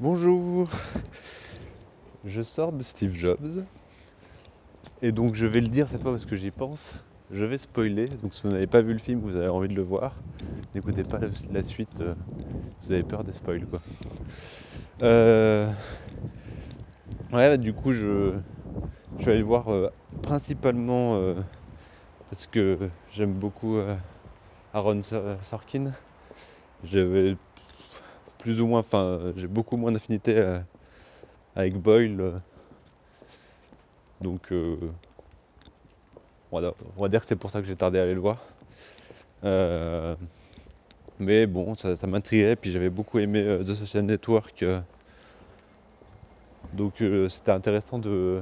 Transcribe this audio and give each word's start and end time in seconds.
Bonjour, 0.00 0.68
je 2.22 2.42
sors 2.42 2.72
de 2.72 2.84
Steve 2.84 3.12
Jobs 3.12 3.66
et 5.02 5.12
donc 5.12 5.34
je 5.34 5.46
vais 5.46 5.60
le 5.60 5.68
dire 5.68 5.88
cette 5.88 6.02
fois 6.02 6.12
parce 6.12 6.26
que 6.26 6.36
j'y 6.36 6.50
pense. 6.50 6.96
Je 7.30 7.44
vais 7.44 7.58
spoiler, 7.58 8.08
donc 8.08 8.32
si 8.34 8.42
vous 8.42 8.50
n'avez 8.50 8.66
pas 8.66 8.80
vu 8.80 8.92
le 8.94 8.98
film, 8.98 9.20
vous 9.20 9.36
avez 9.36 9.48
envie 9.48 9.68
de 9.68 9.74
le 9.74 9.82
voir, 9.82 10.22
n'écoutez 10.74 11.04
pas 11.04 11.20
la 11.50 11.62
suite, 11.62 12.00
euh, 12.00 12.14
vous 12.86 12.92
avez 12.92 13.04
peur 13.04 13.24
des 13.24 13.32
spoils 13.32 13.66
quoi. 13.66 13.82
Euh, 15.02 15.72
ouais, 17.32 17.48
bah, 17.48 17.56
du 17.56 17.72
coup 17.74 17.92
je, 17.92 18.38
allé 19.26 19.38
le 19.38 19.44
voir 19.44 19.68
euh, 19.68 19.88
principalement 20.22 21.34
parce 22.30 22.46
que 22.46 22.90
j'aime 23.12 23.34
beaucoup 23.34 23.78
Aaron 24.72 25.02
Sorkin. 25.02 25.92
J'avais 26.84 27.36
plus 28.38 28.60
ou 28.60 28.66
moins, 28.66 28.80
enfin, 28.80 29.32
j'ai 29.36 29.46
beaucoup 29.46 29.76
moins 29.76 29.92
d'affinité 29.92 30.36
euh, 30.38 30.60
avec 31.56 31.74
Boyle. 31.74 32.20
Euh. 32.20 32.32
donc, 34.20 34.52
euh, 34.52 34.76
on, 36.52 36.60
va, 36.60 37.08
dire 37.08 37.20
que 37.20 37.26
c'est 37.26 37.36
pour 37.36 37.50
ça 37.50 37.60
que 37.60 37.66
j'ai 37.66 37.76
tardé 37.76 37.98
à 37.98 38.02
aller 38.02 38.14
le 38.14 38.20
voir. 38.20 38.38
mais 41.18 41.46
bon, 41.46 41.74
ça, 41.74 41.94
m'intriguait, 42.06 42.56
puis 42.56 42.72
j'avais 42.72 42.90
beaucoup 42.90 43.18
aimé 43.18 43.58
The 43.66 43.74
Social 43.74 44.04
Network. 44.04 44.64
donc, 46.72 47.02
c'était 47.28 47.50
intéressant 47.50 47.98
de, 47.98 48.40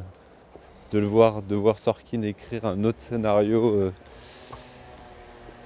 de 0.93 0.99
le 0.99 1.07
voir, 1.07 1.43
de 1.43 1.57
voir 1.57 1.79
Sorkin 1.79 2.23
écrire 2.23 2.65
un 2.65 2.85
autre 2.85 3.01
scénario, 3.01 3.91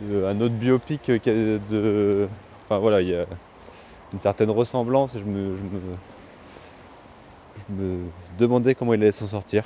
un 0.03 0.41
autre 0.41 0.55
biopic 0.55 1.11
de. 1.11 2.27
Enfin 2.65 2.79
voilà, 2.79 3.03
il 3.03 3.09
y 3.09 3.15
a 3.15 3.27
une 4.13 4.21
certaine 4.21 4.51
ressemblance 4.51 5.15
et 5.15 5.21
je 5.21 5.25
me, 5.25 5.57
je 5.57 5.63
me, 7.75 8.05
demandais 8.39 8.75
comment 8.75 8.95
il 8.95 9.03
allait 9.03 9.13
s'en 9.13 9.27
sortir. 9.27 9.65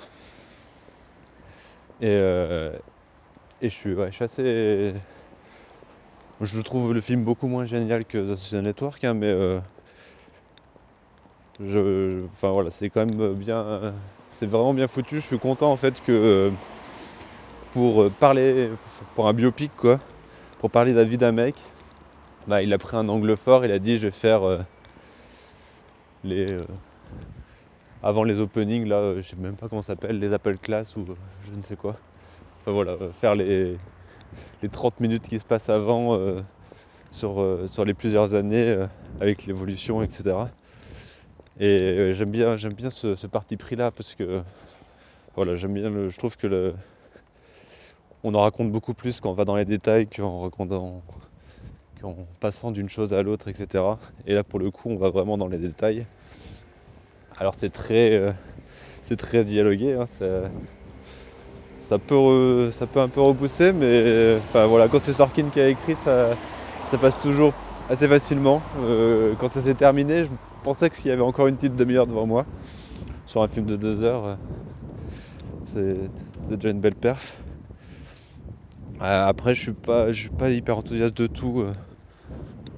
Et, 2.01 2.09
euh, 2.09 2.73
je, 3.63 3.69
suis, 3.69 3.95
assez. 4.21 4.95
Je 6.41 6.61
trouve 6.61 6.93
le 6.93 7.01
film 7.01 7.25
beaucoup 7.25 7.47
moins 7.47 7.65
génial 7.65 8.05
que 8.05 8.19
The 8.19 8.37
Social 8.37 8.63
Network, 8.63 9.03
hein, 9.05 9.15
mais 9.15 9.29
euh, 9.29 9.61
je, 11.61 12.25
enfin 12.35 12.51
voilà, 12.51 12.71
c'est 12.71 12.91
quand 12.91 13.07
même 13.07 13.35
bien. 13.35 13.95
C'est 14.33 14.47
vraiment 14.47 14.75
bien 14.75 14.89
foutu. 14.89 15.17
Je 15.17 15.27
suis 15.27 15.39
content 15.39 15.71
en 15.71 15.77
fait 15.77 16.01
que 16.03 16.51
pour 17.73 18.11
parler, 18.11 18.71
pour 19.15 19.29
un 19.29 19.33
biopic 19.33 19.71
quoi, 19.77 20.01
pour 20.59 20.71
parler 20.71 20.93
de 20.93 20.99
la 20.99 21.05
vie 21.05 21.19
d'un 21.19 21.33
mec, 21.33 21.55
il 22.49 22.73
a 22.73 22.79
pris 22.79 22.97
un 22.97 23.09
angle 23.09 23.37
fort, 23.37 23.65
il 23.65 23.73
a 23.73 23.79
dit 23.79 23.99
je 23.99 24.09
vais 24.09 24.11
faire 24.11 24.43
euh, 24.43 24.59
les. 26.25 26.51
Euh, 26.51 26.65
avant 28.03 28.23
les 28.23 28.39
openings, 28.39 28.87
là, 28.87 28.97
euh, 28.97 29.23
je 29.23 29.31
sais 29.31 29.37
même 29.37 29.57
pas 29.57 29.69
comment 29.69 29.81
ça 29.81 29.95
s'appelle, 29.95 30.19
les 30.19 30.33
Apple 30.33 30.59
Class 30.59 30.95
ou 30.97 31.07
je 31.47 31.57
ne 31.57 31.63
sais 31.63 31.77
quoi. 31.77 31.97
Enfin 32.61 32.73
voilà, 32.73 32.97
faire 33.21 33.35
les, 33.35 33.79
les 34.63 34.69
30 34.69 35.01
minutes 35.01 35.27
qui 35.27 35.39
se 35.39 35.45
passent 35.45 35.71
avant 35.71 36.19
sur, 37.13 37.47
sur 37.71 37.85
les 37.85 37.95
plusieurs 37.95 38.35
années 38.35 38.87
avec 39.21 39.47
l'évolution, 39.47 40.03
etc. 40.03 40.37
Et 41.61 42.13
j'aime 42.15 42.31
bien, 42.31 42.57
j'aime 42.57 42.73
bien 42.73 42.91
ce, 42.91 43.27
parti 43.27 43.57
pris 43.57 43.77
là 43.77 43.91
parce 43.91 44.15
que 44.15 44.43
voilà, 45.37 45.57
j'aime 45.57 45.75
bien 45.75 45.91
le, 45.91 46.09
je 46.09 46.19
trouve 46.19 46.37
que 46.39 46.47
le, 46.47 46.75
on 48.23 48.35
en 48.35 48.41
raconte 48.41 48.73
beaucoup 48.73 48.95
plus 48.95 49.21
quand 49.21 49.31
on 49.31 49.35
va 49.35 49.45
dans 49.45 49.57
les 49.57 49.67
détails 49.67 50.07
qu'en 50.07 50.41
racontant 50.43 51.03
en 52.05 52.15
passant 52.41 52.71
d'une 52.71 52.89
chose 52.89 53.13
à 53.13 53.23
l'autre, 53.23 53.49
etc. 53.49 53.85
Et 54.27 54.35
là, 54.35 54.45
pour 54.45 54.59
le 54.59 54.71
coup, 54.71 54.91
on 54.91 54.97
va 54.97 55.11
vraiment 55.11 55.39
dans 55.39 55.49
les 55.49 55.59
détails. 55.59 56.07
Alors, 57.37 57.55
c'est 57.57 57.73
très, 57.73 58.13
euh, 58.13 58.31
c'est 59.09 59.17
très 59.17 59.45
dialogué. 59.45 59.95
Hein, 59.95 60.07
ça, 61.89 61.99
peut, 61.99 62.71
un 62.97 63.09
peu 63.09 63.21
repousser, 63.21 63.73
mais 63.73 64.37
enfin 64.39 64.67
voilà, 64.67 64.89
quand 64.89 65.03
c'est 65.03 65.13
Sorkin 65.13 65.51
qui 65.51 65.61
a 65.61 65.69
écrit, 65.69 65.97
ça, 66.05 66.37
passe 67.01 67.19
toujours 67.19 67.53
assez 67.91 68.07
facilement. 68.07 68.63
Euh, 68.81 69.35
quand 69.41 69.53
ça 69.53 69.63
s'est 69.63 69.75
terminé, 69.75 70.25
je 70.25 70.31
pensais 70.63 70.91
qu'il 70.91 71.07
y 71.07 71.11
avait 71.11 71.23
encore 71.23 71.49
une 71.49 71.57
petite 71.57 71.77
demi-heure 71.77 72.07
devant 72.07 72.27
moi 72.27 72.47
sur 73.27 73.43
un 73.43 73.49
film 73.49 73.67
de 73.67 73.77
deux 73.77 74.05
heures. 74.05 74.25
Euh, 74.25 74.37
c'est 75.73 76.57
déjà 76.57 76.71
une 76.71 76.81
belle 76.81 76.95
perf. 76.95 77.39
Après, 79.01 79.55
je 79.55 79.61
suis 79.61 79.73
pas, 79.73 80.13
je 80.13 80.21
suis 80.21 80.31
pas 80.31 80.51
hyper 80.51 80.79
enthousiaste 80.79 81.17
de 81.17 81.27
tout. 81.27 81.65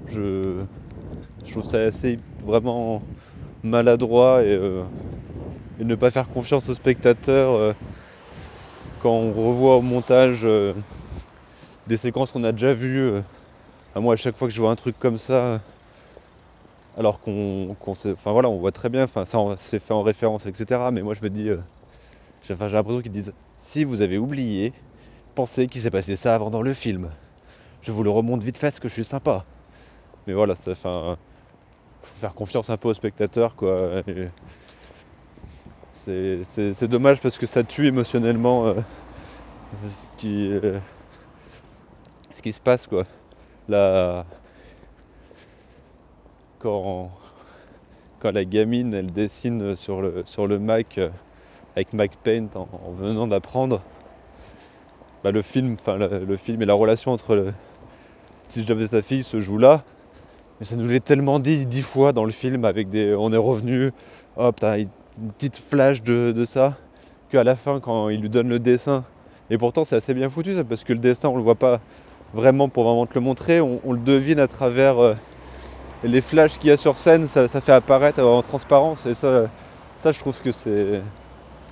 Je, 0.08 0.64
trouve 1.50 1.64
ça 1.64 1.78
assez 1.80 2.18
vraiment 2.42 3.02
maladroit 3.62 4.42
et, 4.42 4.48
euh, 4.48 4.84
ne 5.78 5.94
pas 5.94 6.10
faire 6.10 6.28
confiance 6.28 6.68
aux 6.68 6.74
spectateurs 6.74 7.54
euh, 7.54 7.72
quand 9.00 9.10
on 9.12 9.32
revoit 9.32 9.76
au 9.76 9.82
montage 9.82 10.40
euh, 10.44 10.74
des 11.86 11.96
séquences 11.96 12.30
qu'on 12.30 12.44
a 12.44 12.52
déjà 12.52 12.72
vues. 12.72 13.12
moi, 13.94 14.14
à 14.14 14.16
chaque 14.16 14.36
fois 14.36 14.48
que 14.48 14.54
je 14.54 14.60
vois 14.60 14.70
un 14.70 14.76
truc 14.76 14.98
comme 14.98 15.18
ça, 15.18 15.60
alors 16.96 17.20
qu'on 17.20 17.76
enfin 17.80 18.32
voilà, 18.32 18.48
on 18.48 18.58
voit 18.58 18.72
très 18.72 18.88
bien, 18.88 19.06
ça 19.06 19.24
c'est 19.58 19.78
fait 19.78 19.92
en 19.92 20.02
référence, 20.02 20.46
etc. 20.46 20.90
Mais 20.92 21.02
moi, 21.02 21.14
je 21.14 21.22
me 21.22 21.30
dis, 21.30 21.48
j'ai 22.42 22.54
l'impression 22.54 23.02
qu'ils 23.02 23.12
disent, 23.12 23.32
si 23.58 23.84
vous 23.84 24.00
avez 24.00 24.18
oublié, 24.18 24.72
pensez 25.34 25.66
qu'il 25.66 25.82
s'est 25.82 25.90
passé 25.90 26.16
ça 26.16 26.34
avant 26.34 26.50
dans 26.50 26.62
le 26.62 26.74
film. 26.74 27.10
Je 27.82 27.92
vous 27.92 28.02
le 28.02 28.10
remonte 28.10 28.42
vite 28.42 28.58
fait 28.58 28.68
parce 28.68 28.80
que 28.80 28.88
je 28.88 28.94
suis 28.94 29.04
sympa. 29.04 29.44
Mais 30.26 30.32
voilà, 30.32 30.54
ça 30.56 30.74
faut 30.74 31.16
faire 32.02 32.34
confiance 32.34 32.70
un 32.70 32.76
peu 32.76 32.88
aux 32.88 32.94
spectateurs 32.94 33.54
quoi. 33.54 34.02
C'est 36.06 36.88
dommage 36.88 37.20
parce 37.20 37.36
que 37.36 37.46
ça 37.46 37.64
tue 37.64 37.86
émotionnellement 37.86 38.66
euh, 38.66 38.74
ce, 39.88 40.20
qui, 40.20 40.52
euh, 40.52 40.78
ce 42.32 42.42
qui 42.42 42.52
se 42.52 42.60
passe 42.60 42.86
quoi. 42.86 43.04
Quand, 46.60 47.10
quand 48.20 48.30
la 48.30 48.44
gamine 48.44 48.94
elle 48.94 49.12
dessine 49.12 49.74
sur 49.74 50.00
le, 50.00 50.22
sur 50.26 50.46
le 50.46 50.60
Mac 50.60 50.98
euh, 50.98 51.10
avec 51.74 51.92
Mac 51.92 52.16
Paint 52.22 52.48
en, 52.54 52.92
venant 52.92 53.26
d'apprendre, 53.26 53.82
bah, 55.24 55.32
le 55.32 55.42
film, 55.42 55.76
enfin 55.80 55.96
le, 55.96 56.36
film 56.36 56.62
et 56.62 56.66
la 56.66 56.74
relation 56.74 57.10
entre 57.10 57.34
le 57.34 57.52
Job 58.54 58.80
et 58.80 58.86
sa 58.86 59.02
fille 59.02 59.24
se 59.24 59.40
joue 59.40 59.58
là. 59.58 59.84
Mais 60.58 60.66
ça 60.66 60.76
nous 60.76 60.86
l'est 60.86 61.04
tellement 61.04 61.38
dit 61.38 61.66
dix 61.66 61.82
fois 61.82 62.12
dans 62.12 62.24
le 62.24 62.32
film 62.32 62.64
avec 62.64 62.88
des. 62.88 63.14
On 63.14 63.32
est 63.32 63.36
revenu, 63.36 63.90
hop, 64.36 64.56
t'as 64.58 64.78
une 64.78 64.88
petite 65.36 65.58
flash 65.58 66.02
de, 66.02 66.44
ça, 66.46 66.74
qu'à 67.30 67.44
la 67.44 67.56
fin, 67.56 67.80
quand 67.80 68.08
il 68.08 68.20
lui 68.20 68.30
donne 68.30 68.48
le 68.48 68.58
dessin, 68.58 69.04
et 69.50 69.58
pourtant 69.58 69.84
c'est 69.84 69.96
assez 69.96 70.14
bien 70.14 70.30
foutu 70.30 70.54
ça, 70.54 70.64
parce 70.64 70.84
que 70.84 70.92
le 70.92 70.98
dessin 70.98 71.28
on 71.28 71.36
le 71.36 71.42
voit 71.42 71.54
pas 71.56 71.80
vraiment 72.34 72.68
pour 72.68 72.84
vraiment 72.84 73.06
te 73.06 73.14
le 73.14 73.20
montrer, 73.20 73.60
on, 73.60 73.80
le 73.92 73.98
devine 73.98 74.38
à 74.40 74.48
travers 74.48 74.98
euh, 74.98 75.14
les 76.04 76.20
flashs 76.20 76.58
qu'il 76.58 76.68
y 76.70 76.72
a 76.72 76.76
sur 76.76 76.98
scène, 76.98 77.26
ça, 77.28 77.48
fait 77.48 77.72
apparaître 77.72 78.22
en 78.22 78.42
transparence, 78.42 79.06
et 79.06 79.14
ça, 79.14 79.50
ça 79.98 80.12
je 80.12 80.18
trouve 80.18 80.40
que 80.40 80.52
c'est. 80.52 81.02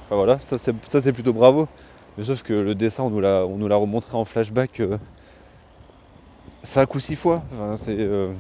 Enfin 0.07 0.17
voilà, 0.17 0.39
ça 0.41 0.59
c'est 1.01 1.13
plutôt 1.13 1.33
bravo. 1.33 1.69
Mais 2.17 2.25
sauf 2.25 2.43
que 2.43 2.53
le 2.53 2.75
dessin 2.75 3.05
on 3.05 3.11
nous 3.11 3.21
l'a 3.69 3.77
remontré 3.77 4.17
en 4.17 4.25
flashback. 4.25 4.81
Euh, 4.81 4.99
5 6.65 6.95
ou 6.95 6.99
6 6.99 7.17
fois. 7.17 7.43
Euh, 7.89 8.33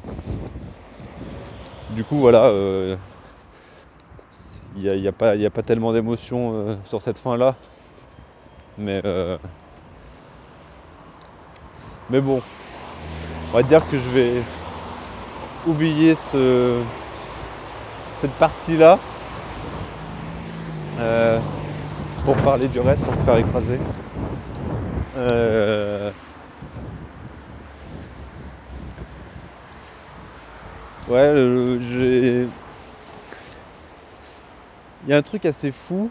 du 1.90 2.04
coup, 2.04 2.16
voilà, 2.16 2.48
il 2.48 2.52
euh, 2.54 2.96
n'y 4.76 4.88
a, 4.88 4.96
y 4.96 5.46
a, 5.46 5.50
pas, 5.50 5.62
tellement 5.62 5.92
d'émotion 5.92 6.52
euh, 6.54 6.76
sur 6.86 7.02
cette 7.02 7.18
fin-là. 7.18 7.54
Mais, 8.76 9.00
mais 12.10 12.20
bon, 12.20 12.42
on 13.52 13.56
va 13.56 13.62
dire 13.62 13.86
que 13.88 13.98
je 13.98 14.08
vais 14.10 14.42
oublier 15.64 16.16
ce, 16.32 16.80
cette 18.20 18.32
partie-là 18.32 18.98
pour 22.24 22.34
parler 22.36 22.66
du 22.66 22.80
reste 22.80 23.04
sans 23.04 23.12
me 23.12 23.18
faire 23.18 23.36
écraser. 23.36 23.78
Ouais, 31.06 31.34
j'ai. 31.80 32.48
Il 35.02 35.10
y 35.10 35.12
a 35.12 35.18
un 35.18 35.22
truc 35.22 35.44
assez 35.44 35.70
fou, 35.70 36.08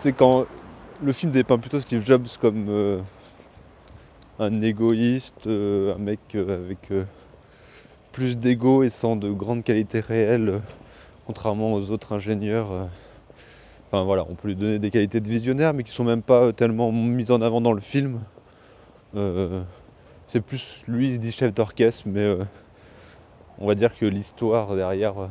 c'est 0.00 0.12
quand 0.12 0.46
le 1.02 1.12
film 1.12 1.32
dépeint 1.32 1.58
plutôt 1.58 1.80
Steve 1.80 2.06
Jobs 2.06 2.28
comme 2.40 2.66
euh, 2.68 3.00
un 4.38 4.62
égoïste, 4.62 5.48
euh, 5.48 5.96
un 5.96 5.98
mec 5.98 6.20
euh, 6.36 6.62
avec 6.62 6.78
plus 8.12 8.38
d'ego 8.38 8.84
et 8.84 8.90
sans 8.90 9.16
de 9.16 9.28
grandes 9.32 9.64
qualités 9.64 9.98
réelles, 9.98 10.62
contrairement 11.26 11.74
aux 11.74 11.90
autres 11.90 12.12
ingénieurs. 12.12 12.88
Enfin 13.88 14.04
voilà, 14.04 14.24
on 14.30 14.36
peut 14.36 14.46
lui 14.46 14.54
donner 14.56 14.78
des 14.78 14.92
qualités 14.92 15.18
de 15.18 15.28
visionnaire, 15.28 15.74
mais 15.74 15.82
qui 15.82 15.90
sont 15.90 16.04
même 16.04 16.22
pas 16.22 16.52
tellement 16.52 16.92
mises 16.92 17.32
en 17.32 17.42
avant 17.42 17.60
dans 17.60 17.72
le 17.72 17.80
film. 17.80 18.20
c'est 20.28 20.40
plus 20.42 20.84
lui, 20.86 21.08
il 21.08 21.14
se 21.14 21.18
dit 21.18 21.32
chef 21.32 21.52
d'orchestre, 21.52 22.04
mais 22.06 22.36
on 23.60 23.66
va 23.66 23.74
dire 23.74 23.96
que 23.96 24.06
l'histoire 24.06 24.74
derrière 24.74 25.18
euh, 25.18 25.28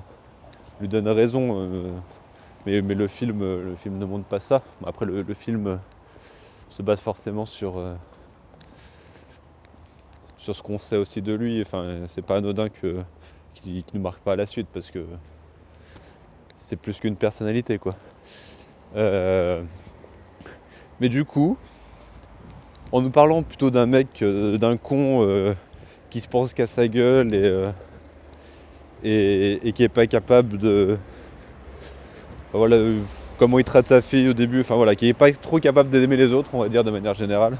lui 0.79 0.87
donne 0.87 1.07
raison. 1.07 1.59
euh, 1.59 1.91
mais, 2.65 2.81
le 2.81 3.07
film, 3.07 3.41
euh, 3.41 3.63
le 3.63 3.75
film 3.75 3.97
ne 3.97 4.05
montre 4.05 4.25
pas 4.25 4.39
ça. 4.39 4.61
Après, 4.85 5.05
le, 5.05 5.23
film 5.33 5.79
se 6.69 6.83
base 6.83 6.99
forcément 6.99 7.45
sur, 7.45 7.81
ce 10.37 10.61
qu'on 10.61 10.77
sait 10.77 10.97
aussi 10.97 11.21
de 11.21 11.33
lui. 11.33 11.61
Enfin, 11.61 12.05
c'est 12.07 12.21
pas 12.21 12.37
anodin 12.37 12.69
que 12.69 13.01
qu'il 13.55 13.83
qu'il 13.83 13.99
ne 13.99 14.03
marque 14.03 14.21
pas 14.21 14.35
la 14.35 14.45
suite 14.45 14.67
parce 14.73 14.91
que 14.91 15.03
c'est 16.69 16.75
plus 16.75 16.99
qu'une 16.99 17.15
personnalité, 17.15 17.79
quoi. 17.79 17.95
Mais 18.95 19.63
du 21.09 21.25
coup, 21.25 21.57
en 22.91 23.01
nous 23.01 23.09
parlant 23.09 23.41
plutôt 23.41 23.71
d'un 23.71 23.87
mec, 23.87 24.23
d'un 24.23 24.77
con 24.77 25.55
qui 26.09 26.21
se 26.21 26.27
pense 26.27 26.53
qu'à 26.53 26.67
sa 26.67 26.87
gueule 26.87 27.33
et, 27.33 27.71
et, 29.03 29.71
qui 29.73 29.83
est 29.83 29.89
pas 29.89 30.07
capable 30.07 30.57
de. 30.57 30.97
voilà, 32.53 32.77
comment 33.37 33.59
il 33.59 33.65
traite 33.65 33.87
sa 33.87 34.01
fille 34.01 34.29
au 34.29 34.33
début, 34.33 34.61
enfin 34.61 34.75
voilà, 34.75 34.95
qui 34.95 35.07
est 35.07 35.13
pas 35.13 35.31
trop 35.31 35.59
capable 35.59 35.89
d'aimer 35.89 36.17
les 36.17 36.31
autres, 36.33 36.49
on 36.53 36.59
va 36.59 36.69
dire 36.69 36.83
de 36.83 36.91
manière 36.91 37.13
générale, 37.13 37.57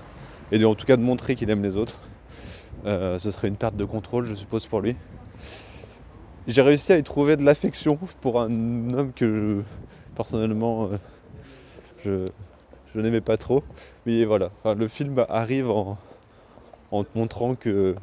et 0.52 0.60
de, 0.60 0.66
en 0.66 0.76
tout 0.76 0.86
cas 0.86 0.98
de 0.98 1.02
montrer 1.02 1.36
qu'il 1.36 1.50
aime 1.50 1.64
les 1.64 1.76
autres. 1.76 2.00
Euh, 2.86 3.20
ce 3.20 3.32
serait 3.32 3.48
une 3.50 3.58
perte 3.58 3.76
de 3.76 3.86
contrôle, 3.86 4.26
je 4.26 4.36
suppose, 4.36 4.66
pour 4.66 4.82
lui. 4.82 4.96
J'ai 6.48 6.62
réussi 6.62 6.94
à 6.94 6.98
y 6.98 7.04
trouver 7.04 7.36
de 7.38 7.44
l'affection 7.44 8.00
pour 8.22 8.42
un 8.42 8.94
homme 8.94 9.12
que 9.14 9.62
personnellement 10.16 10.86
euh, 10.86 10.98
je, 12.06 12.30
je 12.96 13.02
n'aimais 13.02 13.22
pas 13.22 13.38
trop. 13.38 13.64
Mais 14.06 14.26
voilà, 14.26 14.50
enfin, 14.60 14.76
le 14.76 14.88
film 14.88 15.24
arrive 15.30 15.70
en, 15.70 15.98
en 16.92 17.04
te 17.04 17.18
montrant 17.18 17.56
que, 17.56 17.96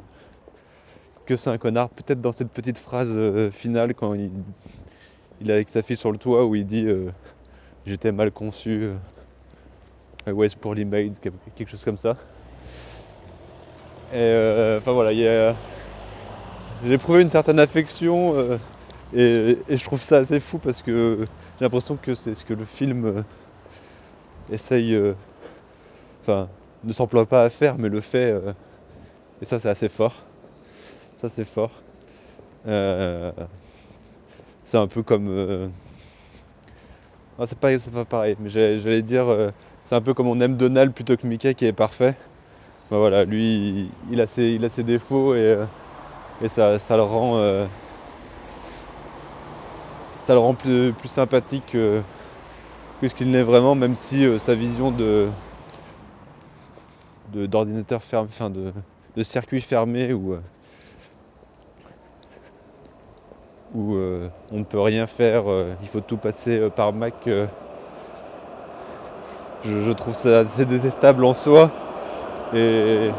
que 1.27 1.37
c'est 1.37 1.49
un 1.51 1.57
connard. 1.59 1.89
Peut-être 1.89 2.21
dans 2.21 2.31
cette 2.31 2.49
petite 2.49 2.79
phrase 2.79 3.09
euh, 3.11 3.51
finale 3.51 3.93
quand 3.93 4.15
il, 4.15 4.31
est 5.45 5.53
avec 5.53 5.69
sa 5.69 5.83
fille 5.83 5.97
sur 5.97 6.11
le 6.11 6.17
toit 6.17 6.45
où 6.45 6.55
il 6.55 6.65
dit 6.65 6.85
euh, 6.87 7.11
J'étais 7.85 8.11
mal 8.11 8.31
conçu, 8.31 8.83
euh, 8.83 8.95
I 10.25 10.31
was 10.31 10.49
poorly 10.59 10.85
made, 10.85 11.13
quelque 11.55 11.69
chose 11.69 11.83
comme 11.83 11.97
ça. 11.97 12.15
Et 14.11 14.15
euh, 14.15 14.79
enfin 14.79 14.93
voilà, 14.93 15.13
j'ai 15.13 16.93
éprouvé 16.93 17.21
une 17.21 17.29
certaine 17.29 17.59
affection 17.59 18.57
et, 19.13 19.57
et 19.67 19.77
je 19.77 19.83
trouve 19.83 20.01
ça 20.01 20.17
assez 20.17 20.39
fou 20.39 20.59
parce 20.59 20.81
que 20.81 21.19
j'ai 21.59 21.65
l'impression 21.65 21.97
que 21.97 22.15
c'est 22.15 22.35
ce 22.35 22.45
que 22.45 22.53
le 22.53 22.63
film 22.63 23.25
essaye, 24.49 24.97
enfin, 26.21 26.47
ne 26.85 26.93
s'emploie 26.93 27.25
pas 27.25 27.43
à 27.43 27.49
faire, 27.49 27.77
mais 27.77 27.89
le 27.89 27.99
fait. 27.99 28.33
et 29.41 29.45
ça, 29.45 29.59
c'est 29.59 29.69
assez 29.69 29.89
fort. 29.89 30.26
Ça, 31.21 31.29
c'est 31.29 31.45
fort. 31.45 31.71
Euh, 32.67 33.31
c'est 34.65 34.77
un 34.77 34.87
peu 34.87 35.03
comme. 35.03 35.29
euh, 35.29 35.67
ah, 37.39 37.45
c'est 37.45 37.57
pas, 37.59 37.69
pas 37.93 38.05
pareil, 38.05 38.35
mais 38.39 38.49
j'allais 38.49 39.01
dire. 39.01 39.27
euh, 39.27 39.49
c'est 39.85 39.95
un 39.95 40.01
peu 40.01 40.13
comme 40.13 40.27
on 40.27 40.39
aime 40.41 40.57
Donald 40.57 40.93
plutôt 40.93 41.15
que 41.15 41.25
Mickey 41.25 41.53
qui 41.55 41.65
est 41.65 41.73
parfait. 41.73 42.15
Ben 42.91 42.97
voilà, 42.97 43.25
lui, 43.25 43.89
il, 44.11 44.21
a, 44.21 44.27
ses, 44.27 44.51
il 44.51 44.65
a 44.65 44.69
ses 44.69 44.83
défauts 44.83 45.35
et, 45.35 45.39
euh, 45.39 45.65
et 46.43 46.49
ça, 46.49 46.79
ça 46.79 46.97
le 46.97 47.03
rend. 47.03 47.67
ça 50.21 50.33
le 50.33 50.39
rend 50.39 50.53
plus, 50.55 50.93
plus 50.93 51.09
sympathique 51.09 51.63
que, 51.71 52.01
ce 53.01 53.13
qu'il 53.13 53.31
n'est 53.31 53.43
vraiment, 53.43 53.75
même 53.75 53.95
si 53.95 54.25
sa 54.39 54.55
vision 54.55 54.91
de 54.91 55.27
d'ordinateur 57.33 58.01
fermé, 58.03 58.29
enfin 58.29 58.49
de, 58.49 58.73
de 59.15 59.23
circuit 59.23 59.61
fermé 59.61 60.13
où, 60.13 60.33
euh, 60.33 60.39
où 63.73 63.95
euh, 63.95 64.29
on 64.51 64.59
ne 64.59 64.63
peut 64.63 64.79
rien 64.79 65.07
faire, 65.07 65.43
euh, 65.47 65.73
il 65.81 65.87
faut 65.87 65.99
tout 65.99 66.17
passer 66.17 66.57
euh, 66.57 66.69
par 66.69 66.93
Mac. 66.93 67.13
je, 69.65 69.91
trouve 69.91 70.13
ça 70.13 70.39
assez 70.39 70.65
détestable 70.65 71.25
en 71.25 71.33
soi 71.33 71.71
et, 72.53 73.09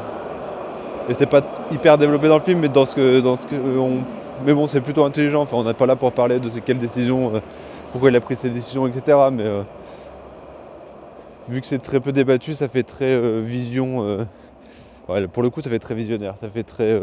c'est 1.13 1.27
pas 1.27 1.43
hyper 1.73 1.97
développé 1.97 2.29
dans 2.29 2.37
le 2.37 2.43
film, 2.43 2.61
mais 2.61 2.69
dans 2.69 2.85
ce 2.85 2.95
que, 2.95 3.79
on, 3.79 4.03
mais 4.45 4.53
bon, 4.53 4.67
c'est 4.67 4.83
plutôt 4.83 5.05
intelligent. 5.05 5.41
Enfin, 5.41 5.57
on 5.57 5.65
n'est 5.65 5.73
pas 5.73 5.87
là 5.87 5.97
pour 5.97 6.13
parler 6.13 6.39
de 6.39 6.51
quelles 6.61 6.79
décisions, 6.79 7.35
euh, 7.35 7.41
pourquoi 7.93 8.11
il 8.11 8.17
a 8.17 8.21
pris 8.21 8.37
ces 8.37 8.51
décisions, 8.51 8.87
etc. 8.87 9.17
Mais 9.33 9.45
vu 11.49 11.63
que 11.63 11.67
c'est 11.67 11.79
très 11.79 12.01
peu 12.01 12.13
débattu, 12.13 12.53
ça 12.53 12.69
fait 12.69 12.83
très 12.83 13.41
vision. 13.41 14.27
pour 15.33 15.43
le 15.43 15.49
coup, 15.49 15.63
ça 15.63 15.71
fait 15.71 15.79
très 15.79 15.95
visionnaire. 15.95 16.35
Ça 16.43 16.51
fait 16.51 16.63
très. 16.63 17.01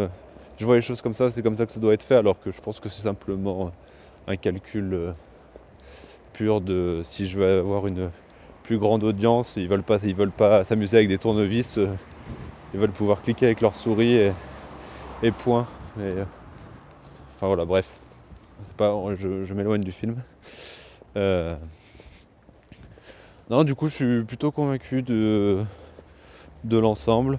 Je 0.58 0.66
vois 0.66 0.76
les 0.76 0.82
choses 0.82 1.02
comme 1.02 1.14
ça, 1.14 1.32
c'est 1.32 1.42
comme 1.42 1.56
ça 1.56 1.66
que 1.66 1.74
ça 1.74 1.80
doit 1.80 1.94
être 1.94 2.04
fait, 2.04 2.16
alors 2.16 2.40
que 2.40 2.52
je 2.52 2.62
pense 2.62 2.80
que 2.80 2.90
c'est 2.90 3.02
simplement 3.02 3.72
un 4.28 4.38
calcul 4.38 4.94
euh, 4.94 5.12
pur 6.34 6.62
de 6.62 7.02
si 7.04 7.28
je 7.28 7.40
veux 7.40 7.60
avoir 7.60 7.88
une 7.88 8.10
plus 8.64 8.78
grande 8.78 9.04
audience, 9.04 9.54
ils 9.58 9.68
veulent 9.68 9.84
pas, 9.84 10.00
ils 10.04 10.16
veulent 10.16 10.32
pas 10.32 10.64
s'amuser 10.64 10.98
avec 10.98 11.10
des 11.10 11.18
tournevis, 11.18 11.78
euh, 11.78 11.90
ils 12.74 12.80
veulent 12.80 12.92
pouvoir 12.92 13.22
cliquer 13.22 13.48
avec 13.48 13.62
leur 13.62 13.76
souris 13.76 14.32
et, 15.22 15.32
point. 15.32 15.68
Et, 15.98 16.02
euh, 16.02 16.26
enfin 17.36 17.48
voilà, 17.48 17.66
bref, 17.66 17.88
pas, 18.78 18.94
je, 19.16 19.54
m'éloigne 19.54 19.84
du 19.84 19.92
film. 19.92 20.24
Non, 23.48 23.64
du 23.64 23.76
coup, 23.76 23.90
je 23.90 23.96
suis 23.96 24.24
plutôt 24.24 24.52
convaincu 24.52 25.04
de, 25.04 25.64
de 26.64 26.78
l'ensemble. 26.80 27.38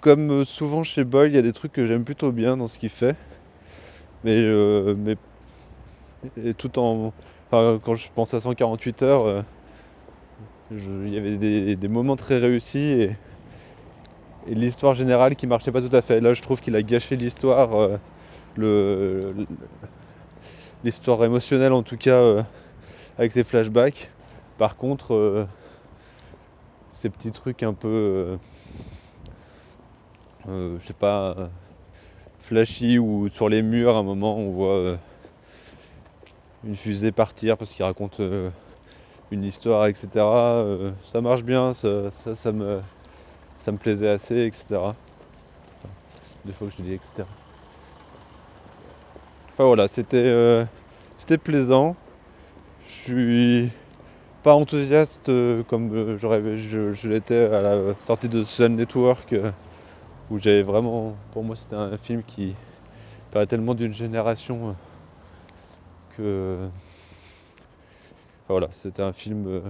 Comme 0.00 0.44
souvent 0.44 0.82
chez 0.84 1.04
Boyle, 1.04 1.32
il 1.32 1.34
y 1.34 1.38
a 1.38 1.42
des 1.42 1.52
trucs 1.52 1.72
que 1.72 1.86
j'aime 1.86 2.04
plutôt 2.04 2.32
bien 2.32 2.56
dans 2.56 2.68
ce 2.68 2.78
qu'il 2.78 2.90
fait. 2.90 3.16
Mais, 4.24 4.36
euh, 4.36 4.94
mais 4.96 5.16
et 6.42 6.54
tout 6.54 6.78
en. 6.78 7.12
Enfin, 7.50 7.80
quand 7.84 7.94
je 7.94 8.08
pense 8.14 8.34
à 8.34 8.40
148 8.40 9.02
heures, 9.02 9.26
euh, 9.26 9.42
il 10.70 11.08
y 11.12 11.18
avait 11.18 11.36
des, 11.76 11.88
moments 11.88 12.16
très 12.16 12.38
réussis 12.38 12.78
et, 12.78 13.16
et 14.46 14.54
l'histoire 14.54 14.94
générale 14.94 15.36
qui 15.36 15.46
marchait 15.46 15.72
pas 15.72 15.82
tout 15.82 15.94
à 15.94 16.02
fait. 16.02 16.20
Là, 16.20 16.32
je 16.32 16.42
trouve 16.42 16.60
qu'il 16.60 16.76
a 16.76 16.82
gâché 16.82 17.16
l'histoire, 17.16 17.98
euh, 18.58 19.32
l'histoire 20.84 21.24
émotionnelle 21.24 21.72
en 21.72 21.82
tout 21.82 21.96
cas, 21.96 22.20
euh, 22.20 22.42
avec 23.18 23.32
ses 23.32 23.44
flashbacks. 23.44 24.10
Par 24.58 24.76
contre, 24.76 25.14
euh, 25.14 25.46
ces 27.00 27.10
petits 27.10 27.32
trucs 27.32 27.62
un 27.62 27.74
peu. 27.74 28.38
Euh, 30.50 30.78
je 30.80 30.86
sais 30.86 30.92
pas. 30.94 31.34
euh, 31.38 31.46
flashy 32.40 32.98
ou 32.98 33.28
sur 33.30 33.48
les 33.48 33.62
murs, 33.62 33.96
à 33.96 34.00
un 34.00 34.02
moment, 34.02 34.36
on 34.36 34.50
voit 34.52 34.76
euh, 34.76 34.96
une 36.64 36.76
fusée 36.76 37.12
partir 37.12 37.56
parce 37.56 37.72
qu'il 37.72 37.84
raconte 37.84 38.20
une 39.30 39.44
histoire, 39.44 39.86
etc. 39.86 40.64
Ça 41.04 41.20
marche 41.20 41.42
bien, 41.42 41.74
ça, 41.74 42.10
ça, 42.34 42.52
me, 42.52 42.80
ça 43.60 43.72
me 43.72 43.78
plaisait 43.78 44.08
assez, 44.08 44.46
etc. 44.46 44.96
Enfin, 45.78 45.94
des 46.44 46.52
fois 46.52 46.68
que 46.68 46.74
je 46.78 46.82
dis 46.82 46.92
etc. 46.92 47.28
Enfin 49.52 49.64
voilà, 49.64 49.88
c'était 49.88 50.66
c'était 51.18 51.38
plaisant. 51.38 51.96
Je 52.80 53.04
suis 53.04 53.72
pas 54.42 54.54
enthousiaste 54.54 55.30
comme 55.68 56.18
j'aurais, 56.18 56.58
je, 56.58 56.94
je 56.94 57.08
l'étais 57.08 57.44
à 57.46 57.62
la 57.62 57.94
sortie 58.00 58.28
de 58.28 58.44
Social 58.44 58.72
Network, 58.72 59.34
où 60.30 60.38
j'avais 60.38 60.62
vraiment, 60.62 61.16
pour 61.32 61.42
moi 61.42 61.56
c'était 61.56 61.74
un 61.74 61.96
film 61.98 62.22
qui 62.22 62.54
parlait 63.30 63.46
tellement 63.46 63.74
d'une 63.74 63.92
génération 63.92 64.74
euh, 66.18 66.68
que 66.68 66.70
voilà, 68.48 68.68
c'était 68.72 69.02
un 69.02 69.12
film 69.12 69.46
euh, 69.46 69.60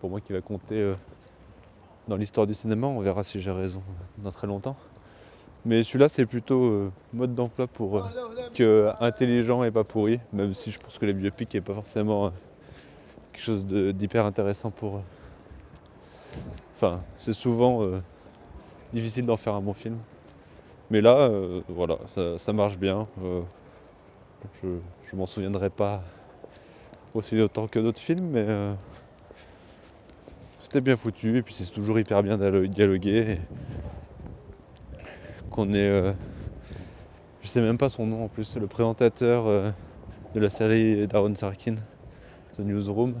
pour 0.00 0.10
moi 0.10 0.20
qui 0.20 0.32
va 0.32 0.40
compter 0.40 0.76
euh, 0.76 0.94
dans 2.08 2.16
l'histoire 2.16 2.46
du 2.46 2.54
cinéma. 2.54 2.86
On 2.86 3.00
verra 3.00 3.22
si 3.22 3.40
j'ai 3.40 3.50
raison 3.50 3.82
dans 4.18 4.32
très 4.32 4.46
longtemps. 4.46 4.76
Mais 5.64 5.82
celui-là, 5.82 6.08
c'est 6.08 6.24
plutôt 6.24 6.90
mode 7.12 7.34
d'emploi 7.34 7.66
pour 7.66 8.08
que 8.54 8.90
intelligent 9.00 9.64
et 9.64 9.70
pas 9.70 9.84
pourri. 9.84 10.20
Même 10.32 10.54
si 10.54 10.70
je 10.70 10.78
pense 10.78 10.98
que 10.98 11.04
les 11.04 11.12
biopics 11.12 11.52
n'est 11.52 11.60
pas 11.60 11.74
forcément 11.74 12.32
quelque 13.32 13.42
chose 13.42 13.64
d'hyper 13.66 14.24
intéressant 14.24 14.70
pour. 14.70 15.02
Enfin, 16.76 17.00
c'est 17.18 17.32
souvent 17.32 17.82
difficile 18.92 19.26
d'en 19.26 19.36
faire 19.36 19.54
un 19.54 19.60
bon 19.60 19.74
film. 19.74 19.98
Mais 20.90 21.00
là, 21.00 21.16
euh, 21.18 21.60
voilà, 21.68 21.98
ça, 22.38 22.52
marche 22.52 22.78
bien. 22.78 23.06
Euh, 23.22 23.42
je 24.62 25.16
m'en 25.16 25.26
souviendrai 25.26 25.68
pas 25.68 26.02
aussi 27.14 27.36
longtemps 27.36 27.68
que 27.68 27.78
d'autres 27.78 28.00
films, 28.00 28.30
mais 28.30 28.44
euh, 28.48 28.72
c'était 30.62 30.80
bien 30.80 30.96
foutu. 30.96 31.38
Et 31.38 31.42
puis 31.42 31.54
c'est 31.54 31.70
toujours 31.70 31.98
hyper 31.98 32.22
bien 32.22 32.38
dialo- 32.38 32.66
dialogué. 32.66 33.38
qu'on 35.50 35.72
est. 35.74 36.14
je 37.42 37.48
sais 37.48 37.60
même 37.60 37.78
pas 37.78 37.90
son 37.90 38.06
nom 38.06 38.24
en 38.24 38.28
plus, 38.28 38.56
le 38.56 38.66
présentateur 38.66 39.72
de 40.34 40.40
la 40.40 40.50
série 40.50 41.06
d'Aaron 41.06 41.34
Sorkin, 41.34 41.76
The 42.56 42.60
Newsroom. 42.60 43.14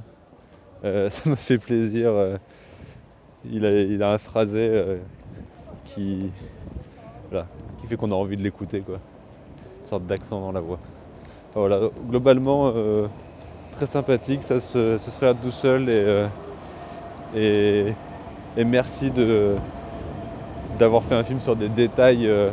Ça 0.82 1.28
m'a 1.28 1.36
fait 1.36 1.58
plaisir. 1.58 2.38
il, 3.44 3.66
a, 3.66 3.82
il 3.82 4.02
a 4.02 4.12
un 4.12 4.18
phrasé 4.18 5.00
qui, 5.94 6.30
voilà, 7.30 7.46
qui 7.80 7.86
fait 7.86 7.96
qu'on 7.96 8.10
a 8.10 8.14
envie 8.14 8.36
de 8.36 8.42
l'écouter. 8.42 8.80
quoi. 8.80 8.98
sorte 9.84 10.06
d'accent 10.06 10.40
dans 10.40 10.52
la 10.52 10.60
voix. 10.60 10.78
Voilà, 11.54 11.80
globalement 12.08 12.72
euh, 12.74 13.06
très 13.72 13.86
sympathique, 13.86 14.42
ça 14.42 14.60
se, 14.60 14.98
ça 14.98 15.10
se 15.10 15.18
regarde 15.18 15.40
tout 15.40 15.50
seul 15.50 15.88
et, 15.88 15.92
euh, 15.92 16.26
et, 17.34 17.86
et 18.56 18.64
merci 18.64 19.10
de 19.10 19.56
d'avoir 20.78 21.02
fait 21.02 21.16
un 21.16 21.24
film 21.24 21.40
sur 21.40 21.56
des 21.56 21.68
détails 21.68 22.28
euh, 22.28 22.50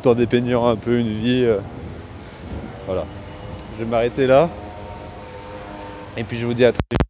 tout 0.00 0.08
en 0.08 0.14
dépeignant 0.14 0.66
un 0.66 0.76
peu 0.76 0.98
une 0.98 1.20
vie. 1.20 1.46
voilà. 2.86 3.04
Je 3.76 3.84
vais 3.84 3.90
m'arrêter 3.90 4.26
là. 4.26 4.48
Et 6.16 6.24
puis 6.24 6.38
je 6.38 6.46
vous 6.46 6.54
dis 6.54 6.64
à 6.64 6.72
très 6.72 6.78
vite. 6.90 7.03